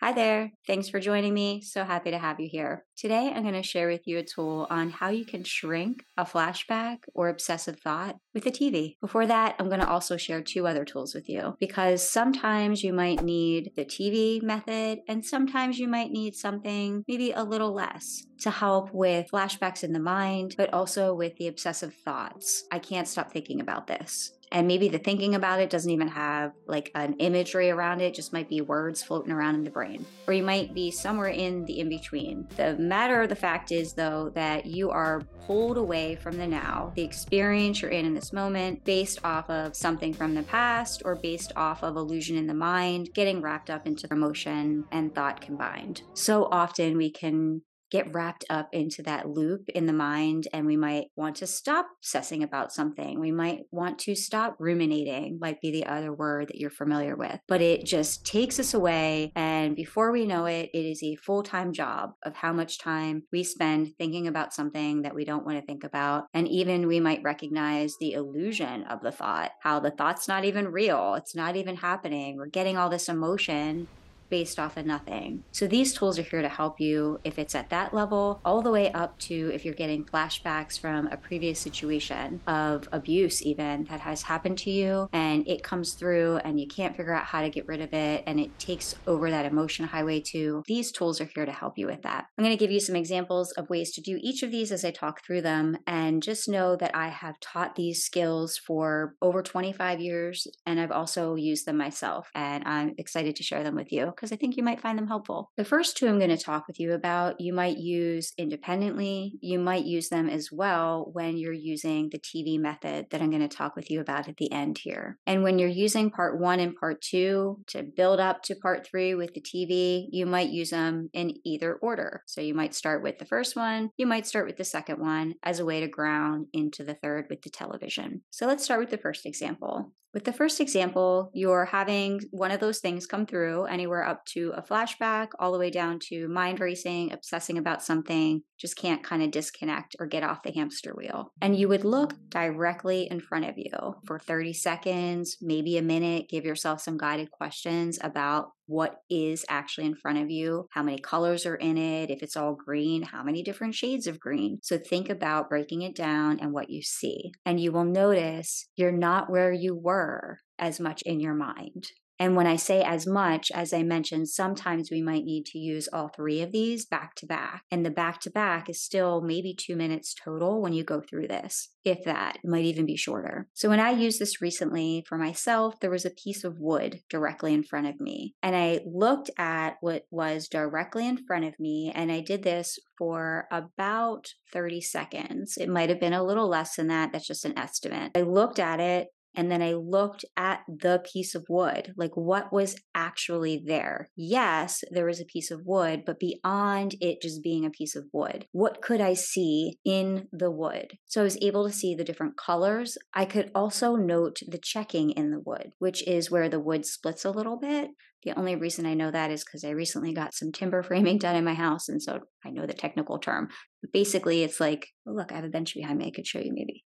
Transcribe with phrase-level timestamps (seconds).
[0.00, 0.52] Hi there.
[0.64, 1.60] Thanks for joining me.
[1.60, 2.84] So happy to have you here.
[2.96, 6.24] Today, I'm going to share with you a tool on how you can shrink a
[6.24, 8.94] flashback or obsessive thought with a TV.
[9.00, 12.92] Before that, I'm going to also share two other tools with you because sometimes you
[12.92, 18.24] might need the TV method and sometimes you might need something maybe a little less
[18.42, 22.62] to help with flashbacks in the mind, but also with the obsessive thoughts.
[22.70, 26.52] I can't stop thinking about this and maybe the thinking about it doesn't even have
[26.66, 30.04] like an imagery around it just might be words floating around in the brain.
[30.26, 33.92] Or you might be somewhere in the in between the matter of the fact is
[33.92, 38.32] though that you are pulled away from the now the experience you're in in this
[38.32, 42.54] moment based off of something from the past or based off of illusion in the
[42.54, 46.02] mind getting wrapped up into emotion and thought combined.
[46.14, 50.76] So often we can get wrapped up into that loop in the mind and we
[50.76, 53.18] might want to stop obsessing about something.
[53.20, 57.38] We might want to stop ruminating, might be the other word that you're familiar with.
[57.48, 59.32] But it just takes us away.
[59.34, 63.24] And before we know it, it is a full time job of how much time
[63.32, 66.26] we spend thinking about something that we don't want to think about.
[66.34, 70.68] And even we might recognize the illusion of the thought, how the thought's not even
[70.68, 72.36] real, it's not even happening.
[72.36, 73.88] We're getting all this emotion
[74.28, 75.44] based off of nothing.
[75.52, 78.70] So these tools are here to help you if it's at that level, all the
[78.70, 84.00] way up to if you're getting flashbacks from a previous situation of abuse, even that
[84.00, 87.50] has happened to you, and it comes through and you can't figure out how to
[87.50, 90.62] get rid of it, and it takes over that emotion highway too.
[90.66, 92.26] These tools are here to help you with that.
[92.36, 94.84] I'm going to give you some examples of ways to do each of these as
[94.84, 99.42] I talk through them, and just know that I have taught these skills for over
[99.42, 103.92] 25 years, and I've also used them myself, and I'm excited to share them with
[103.92, 105.52] you because I think you might find them helpful.
[105.56, 109.34] The first two I'm going to talk with you about, you might use independently.
[109.40, 113.48] You might use them as well when you're using the TV method that I'm going
[113.48, 115.18] to talk with you about at the end here.
[115.26, 119.14] And when you're using part one and part two to build up to part three
[119.14, 122.22] with the TV, you might use them in either order.
[122.26, 125.34] So you might start with the first one, you might start with the second one
[125.44, 128.22] as a way to ground into the third with the television.
[128.30, 129.92] So let's start with the first example.
[130.14, 134.52] With the first example, you're having one of those things come through anywhere up to
[134.56, 139.22] a flashback, all the way down to mind racing, obsessing about something, just can't kind
[139.22, 141.32] of disconnect or get off the hamster wheel.
[141.40, 143.70] And you would look directly in front of you
[144.06, 149.86] for 30 seconds, maybe a minute, give yourself some guided questions about what is actually
[149.86, 153.22] in front of you, how many colors are in it, if it's all green, how
[153.22, 154.58] many different shades of green.
[154.62, 157.32] So think about breaking it down and what you see.
[157.46, 161.86] And you will notice you're not where you were as much in your mind.
[162.18, 165.88] And when I say as much, as I mentioned, sometimes we might need to use
[165.92, 167.62] all three of these back to back.
[167.70, 171.28] And the back to back is still maybe two minutes total when you go through
[171.28, 173.48] this, if that, it might even be shorter.
[173.54, 177.54] So when I used this recently for myself, there was a piece of wood directly
[177.54, 178.34] in front of me.
[178.42, 182.78] And I looked at what was directly in front of me, and I did this
[182.96, 185.56] for about 30 seconds.
[185.56, 187.12] It might have been a little less than that.
[187.12, 188.12] That's just an estimate.
[188.16, 192.52] I looked at it and then I looked at the piece of wood, like what
[192.52, 194.10] was actually there.
[194.16, 198.06] Yes, there was a piece of wood, but beyond it just being a piece of
[198.12, 200.98] wood, what could I see in the wood?
[201.06, 202.98] So I was able to see the different colors.
[203.14, 207.24] I could also note the checking in the wood, which is where the wood splits
[207.24, 207.90] a little bit.
[208.24, 211.36] The only reason I know that is because I recently got some timber framing done
[211.36, 211.88] in my house.
[211.88, 213.48] And so I know the technical term.
[213.82, 216.06] But basically, it's like, oh, look, I have a bench behind me.
[216.06, 216.84] I could show you maybe.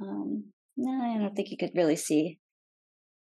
[0.00, 2.38] Um, no, I don't think you could really see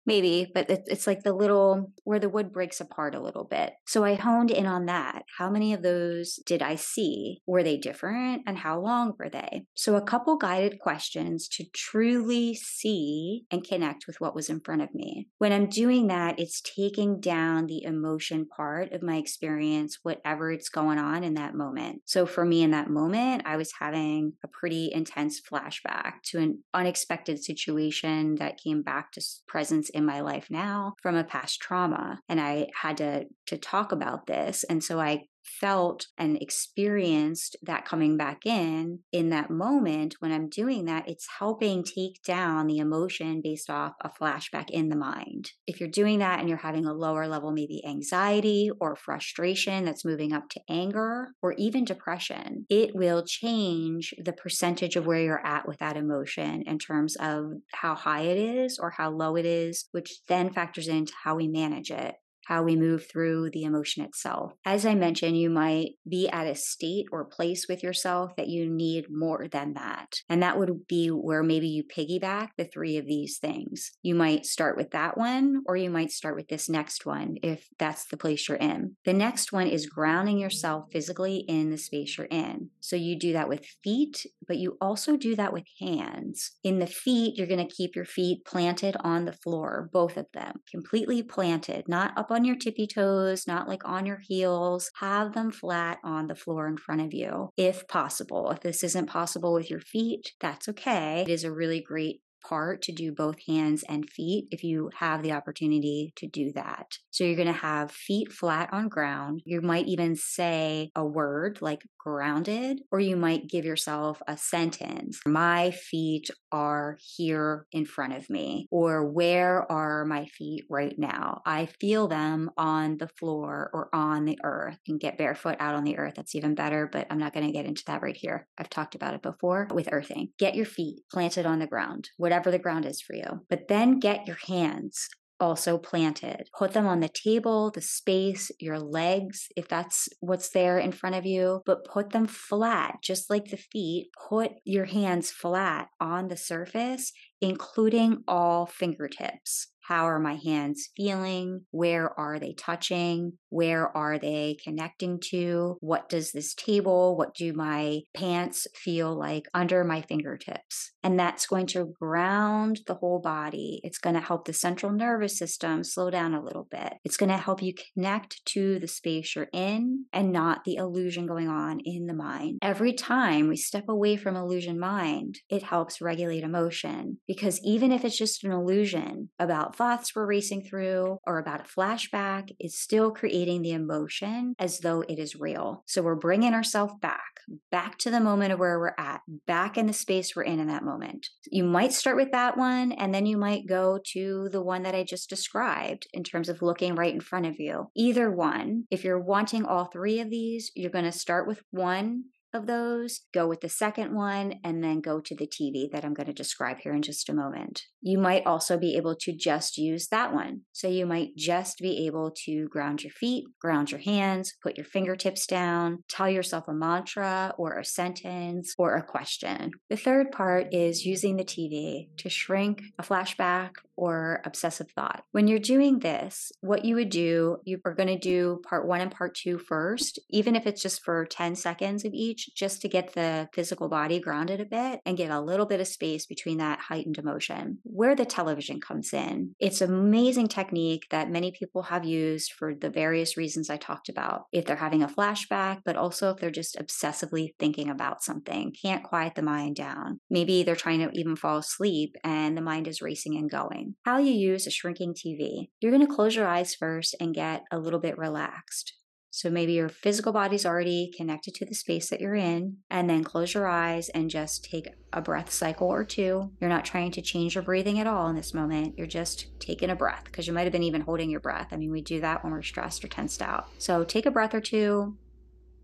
[0.05, 3.73] Maybe, but it's like the little where the wood breaks apart a little bit.
[3.87, 5.23] So I honed in on that.
[5.37, 7.41] How many of those did I see?
[7.47, 9.65] Were they different and how long were they?
[9.73, 14.83] So a couple guided questions to truly see and connect with what was in front
[14.83, 15.27] of me.
[15.39, 20.69] When I'm doing that, it's taking down the emotion part of my experience, whatever it's
[20.69, 22.01] going on in that moment.
[22.05, 26.63] So for me in that moment, I was having a pretty intense flashback to an
[26.73, 32.19] unexpected situation that came back to presence in my life now from a past trauma
[32.27, 37.85] and I had to to talk about this and so I felt and experienced that
[37.85, 42.79] coming back in in that moment when I'm doing that, it's helping take down the
[42.79, 45.51] emotion based off a flashback in the mind.
[45.67, 50.05] If you're doing that and you're having a lower level, maybe anxiety or frustration that's
[50.05, 55.45] moving up to anger or even depression, it will change the percentage of where you're
[55.45, 59.45] at with that emotion in terms of how high it is or how low it
[59.45, 62.15] is, which then factors into how we manage it.
[62.45, 64.53] How we move through the emotion itself.
[64.65, 68.69] As I mentioned, you might be at a state or place with yourself that you
[68.69, 70.21] need more than that.
[70.29, 73.91] And that would be where maybe you piggyback the three of these things.
[74.01, 77.67] You might start with that one, or you might start with this next one if
[77.79, 78.95] that's the place you're in.
[79.05, 82.69] The next one is grounding yourself physically in the space you're in.
[82.79, 86.51] So you do that with feet, but you also do that with hands.
[86.63, 90.27] In the feet, you're going to keep your feet planted on the floor, both of
[90.33, 94.91] them, completely planted, not up on your tippy toes, not like on your heels.
[94.99, 98.51] Have them flat on the floor in front of you, if possible.
[98.51, 101.21] If this isn't possible with your feet, that's okay.
[101.21, 105.23] It is a really great part to do both hands and feet if you have
[105.23, 106.97] the opportunity to do that.
[107.11, 109.41] So you're going to have feet flat on ground.
[109.45, 115.19] You might even say a word like grounded, or you might give yourself a sentence.
[115.25, 121.41] My feet are here in front of me, or where are my feet right now?
[121.45, 124.77] I feel them on the floor or on the earth.
[124.87, 126.13] and get barefoot out on the earth.
[126.15, 128.47] That's even better, but I'm not going to get into that right here.
[128.57, 130.29] I've talked about it before with earthing.
[130.37, 133.45] Get your feet planted on the ground, whatever the ground is for you.
[133.49, 135.07] But then get your hands
[135.39, 136.47] also planted.
[136.57, 141.15] Put them on the table, the space, your legs, if that's what's there in front
[141.15, 144.09] of you, but put them flat, just like the feet.
[144.29, 147.11] Put your hands flat on the surface,
[147.41, 149.67] including all fingertips.
[149.87, 151.65] How are my hands feeling?
[151.69, 153.33] Where are they touching?
[153.55, 155.77] Where are they connecting to?
[155.79, 160.91] What does this table, what do my pants feel like under my fingertips?
[161.03, 163.79] And that's going to ground the whole body.
[163.81, 166.95] It's going to help the central nervous system slow down a little bit.
[167.05, 171.25] It's going to help you connect to the space you're in and not the illusion
[171.25, 172.59] going on in the mind.
[172.61, 178.03] Every time we step away from illusion mind, it helps regulate emotion because even if
[178.03, 183.11] it's just an illusion about thoughts we're racing through or about a flashback it's still
[183.11, 185.83] creating the emotion as though it is real.
[185.87, 189.87] So we're bringing ourselves back, back to the moment of where we're at, back in
[189.87, 191.27] the space we're in in that moment.
[191.51, 194.95] You might start with that one, and then you might go to the one that
[194.95, 197.89] I just described in terms of looking right in front of you.
[197.95, 202.25] Either one, if you're wanting all three of these, you're going to start with one
[202.55, 206.13] of those, go with the second one, and then go to the TV that I'm
[206.13, 207.83] going to describe here in just a moment.
[208.01, 210.61] You might also be able to just use that one.
[210.71, 214.85] So you might just be able to ground your feet, ground your hands, put your
[214.85, 219.71] fingertips down, tell yourself a mantra or a sentence or a question.
[219.89, 225.23] The third part is using the TV to shrink a flashback or obsessive thought.
[225.31, 229.01] When you're doing this, what you would do, you are going to do part one
[229.01, 232.89] and part two first, even if it's just for 10 seconds of each, just to
[232.89, 236.57] get the physical body grounded a bit and get a little bit of space between
[236.57, 237.79] that heightened emotion.
[237.83, 242.73] Where the television comes in, it's an amazing technique that many people have used for
[242.73, 244.45] the various reasons I talked about.
[244.51, 249.03] If they're having a flashback, but also if they're just obsessively thinking about something, can't
[249.03, 250.19] quiet the mind down.
[250.29, 253.84] Maybe they're trying to even fall asleep and the mind is racing and going.
[254.03, 255.69] How you use a shrinking TV.
[255.79, 258.93] You're going to close your eyes first and get a little bit relaxed.
[259.35, 263.21] So maybe your physical body's already connected to the space that you're in, and then
[263.21, 266.51] close your eyes and just take a breath cycle or two.
[266.61, 268.97] You're not trying to change your breathing at all in this moment.
[268.97, 271.67] You're just taking a breath because you might have been even holding your breath.
[271.73, 273.67] I mean, we do that when we're stressed or tensed out.
[273.77, 275.17] So take a breath or two,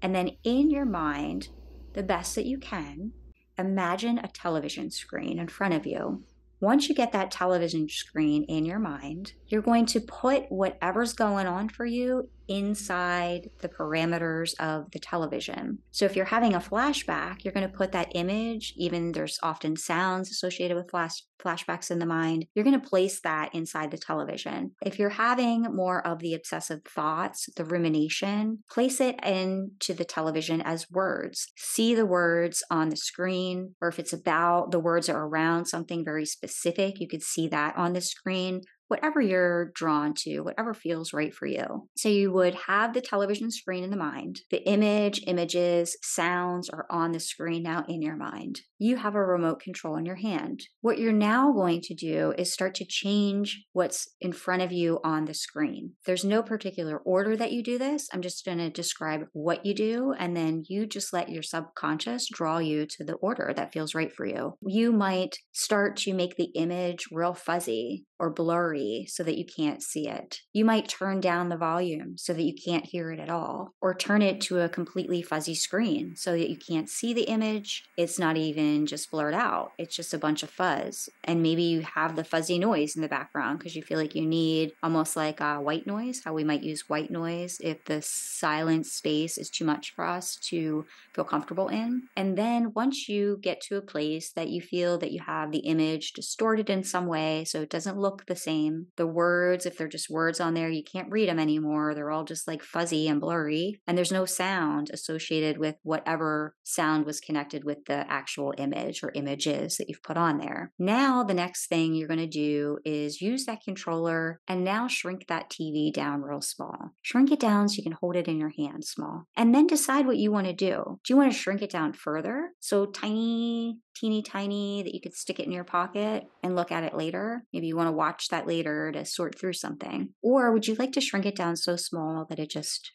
[0.02, 1.50] and then in your mind,
[1.92, 3.12] the best that you can,
[3.58, 6.24] imagine a television screen in front of you
[6.62, 11.48] once you get that television screen in your mind, you're going to put whatever's going
[11.48, 15.80] on for you inside the parameters of the television.
[15.92, 19.78] So if you're having a flashback, you're going to put that image, even there's often
[19.78, 23.98] sounds associated with flash flashbacks in the mind, you're going to place that inside the
[23.98, 24.72] television.
[24.86, 30.62] If you're having more of the obsessive thoughts, the rumination, place it into the television
[30.62, 31.48] as words.
[31.58, 36.06] See the words on the screen, or if it's about the words are around something
[36.06, 36.51] very specific,
[37.00, 41.46] you could see that on the screen whatever you're drawn to, whatever feels right for
[41.46, 41.88] you.
[41.96, 44.42] So you would have the television screen in the mind.
[44.52, 48.60] The image, images, sounds are on the screen now in your mind.
[48.80, 50.64] You have a remote control in your hand.
[50.82, 55.00] What you're now going to do is start to change what's in front of you
[55.06, 55.94] on the screen.
[56.06, 58.10] There's no particular order that you do this.
[58.12, 62.28] I'm just going to describe what you do, and then you just let your subconscious
[62.28, 64.56] draw you to the order that feels right for you.
[64.66, 69.82] You might start to make the image real fuzzy or blurry so that you can't
[69.82, 70.42] see it.
[70.54, 73.94] You might turn down the volume so that you can't hear it at all, or
[73.94, 77.84] turn it to a completely fuzzy screen so that you can't see the image.
[77.98, 81.10] It's not even just blurred out, it's just a bunch of fuzz.
[81.24, 84.26] And maybe you have the fuzzy noise in the background because you feel like you
[84.26, 89.38] need almost like white noise, how we might use white noise if the silent space
[89.38, 92.04] is too much for us to feel comfortable in.
[92.16, 95.60] And then once you get to a place that you feel that you have the
[95.60, 99.88] image distorted in some way, so it doesn't look the same, the words, if they're
[99.88, 101.94] just words on there, you can't read them anymore.
[101.94, 107.06] They're all just like fuzzy and blurry, and there's no sound associated with whatever sound
[107.06, 110.72] was connected with the actual image or images that you've put on there.
[110.80, 115.28] Now, the next thing you're going to do is use that controller and now shrink
[115.28, 116.92] that TV down real small.
[117.02, 120.06] Shrink it down so you can hold it in your hand small, and then decide
[120.06, 121.00] what you want to do.
[121.04, 122.52] Do you want to shrink it down further?
[122.60, 126.84] So tiny, teeny tiny that you could stick it in your pocket and look at
[126.84, 127.44] it later.
[127.54, 130.10] Maybe you want to watch that later to sort through something.
[130.22, 132.92] Or would you like to shrink it down so small that it just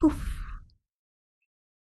[0.00, 0.44] poof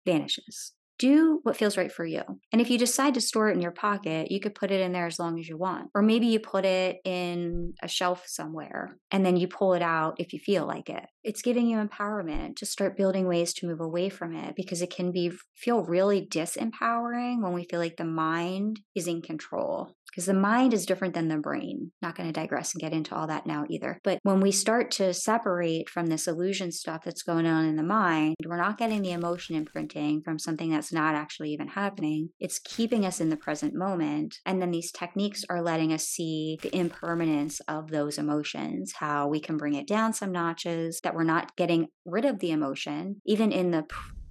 [0.06, 0.72] vanishes?
[0.98, 2.22] do what feels right for you.
[2.52, 4.92] And if you decide to store it in your pocket, you could put it in
[4.92, 5.90] there as long as you want.
[5.94, 10.16] Or maybe you put it in a shelf somewhere and then you pull it out
[10.18, 11.04] if you feel like it.
[11.22, 14.90] It's giving you empowerment to start building ways to move away from it because it
[14.90, 20.26] can be feel really disempowering when we feel like the mind is in control because
[20.26, 21.92] the mind is different than the brain.
[22.02, 24.00] Not going to digress and get into all that now either.
[24.02, 27.84] But when we start to separate from this illusion stuff that's going on in the
[27.84, 32.30] mind, we're not getting the emotion imprinting from something that's not actually even happening.
[32.40, 34.38] It's keeping us in the present moment.
[34.44, 39.38] And then these techniques are letting us see the impermanence of those emotions, how we
[39.38, 43.52] can bring it down some notches, that we're not getting rid of the emotion, even
[43.52, 43.84] in the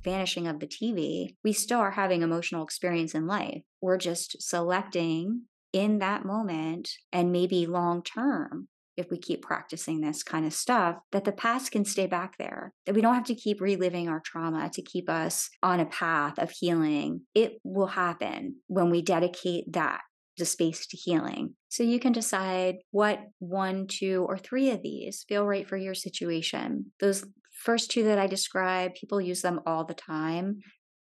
[0.04, 3.62] vanishing of the TV, we still are having emotional experience in life.
[3.82, 10.24] We're just selecting in that moment and maybe long term if we keep practicing this
[10.24, 13.36] kind of stuff, that the past can stay back there, that we don't have to
[13.36, 17.22] keep reliving our trauma to keep us on a path of healing.
[17.36, 20.02] It will happen when we dedicate that
[20.38, 21.56] the space to healing.
[21.70, 25.96] So you can decide what one, two, or three of these feel right for your
[25.96, 26.92] situation.
[27.00, 30.60] Those first two that I described, people use them all the time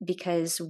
[0.03, 0.61] because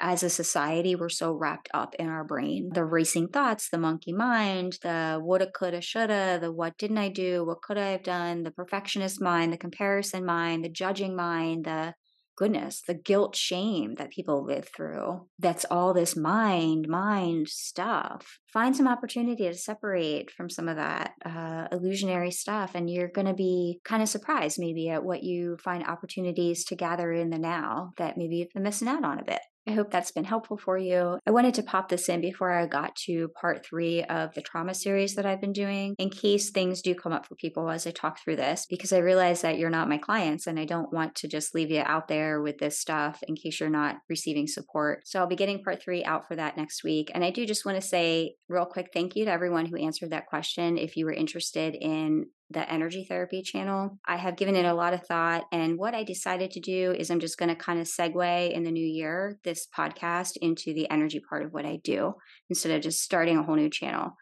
[0.00, 2.70] as a society, we're so wrapped up in our brain.
[2.72, 7.44] The racing thoughts, the monkey mind, the woulda, coulda, shoulda, the what didn't I do,
[7.44, 11.94] what could I have done, the perfectionist mind, the comparison mind, the judging mind, the
[12.36, 15.26] goodness, the guilt, shame that people live through.
[15.38, 18.38] That's all this mind, mind stuff.
[18.52, 23.26] Find some opportunity to separate from some of that uh, illusionary stuff, and you're going
[23.26, 27.38] to be kind of surprised maybe at what you find opportunities to gather in the
[27.38, 29.40] now that maybe you've been missing out on a bit.
[29.66, 31.18] I hope that's been helpful for you.
[31.26, 34.74] I wanted to pop this in before I got to part three of the trauma
[34.74, 37.90] series that I've been doing in case things do come up for people as I
[37.90, 41.14] talk through this, because I realize that you're not my clients and I don't want
[41.16, 45.06] to just leave you out there with this stuff in case you're not receiving support.
[45.06, 47.10] So I'll be getting part three out for that next week.
[47.14, 50.10] And I do just want to say real quick thank you to everyone who answered
[50.10, 50.78] that question.
[50.78, 53.98] If you were interested in the energy therapy channel.
[54.06, 55.44] I have given it a lot of thought.
[55.52, 58.62] And what I decided to do is I'm just going to kind of segue in
[58.62, 62.14] the new year this podcast into the energy part of what I do
[62.48, 64.12] instead of just starting a whole new channel.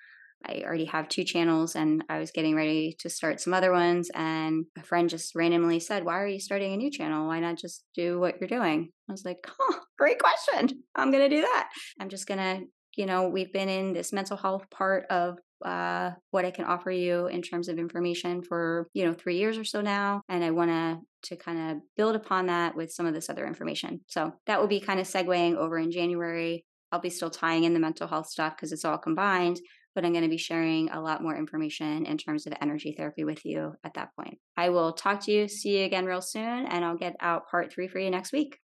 [0.46, 4.10] I already have two channels and I was getting ready to start some other ones.
[4.14, 7.28] And a friend just randomly said, Why are you starting a new channel?
[7.28, 8.90] Why not just do what you're doing?
[9.08, 10.82] I was like, Oh, great question.
[10.94, 11.70] I'm going to do that.
[11.98, 12.66] I'm just going to
[12.96, 16.90] you know, we've been in this mental health part of uh, what I can offer
[16.90, 20.50] you in terms of information for you know three years or so now, and I
[20.50, 20.98] want to
[21.30, 24.00] to kind of build upon that with some of this other information.
[24.08, 26.64] So that will be kind of segueing over in January.
[26.92, 29.58] I'll be still tying in the mental health stuff because it's all combined,
[29.94, 33.24] but I'm going to be sharing a lot more information in terms of energy therapy
[33.24, 34.38] with you at that point.
[34.56, 37.72] I will talk to you, see you again real soon, and I'll get out part
[37.72, 38.58] three for you next week.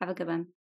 [0.00, 0.58] Have a good one.